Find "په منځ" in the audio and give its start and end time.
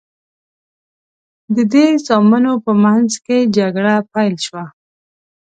2.65-3.11